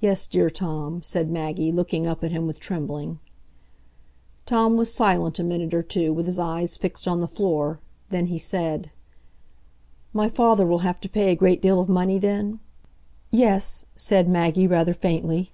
[0.00, 3.18] "Yes, dear Tom," said Maggie, looking up at him with trembling.
[4.46, 7.78] Tom was silent a minute or two, with his eyes fixed on the floor.
[8.08, 8.90] Then he said:
[10.14, 12.58] "My father will have to pay a good deal of money, then?"
[13.30, 15.52] "Yes," said Maggie, rather faintly.